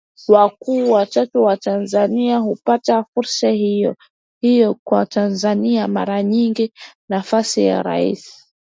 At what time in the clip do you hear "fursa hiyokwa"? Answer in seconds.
3.03-5.05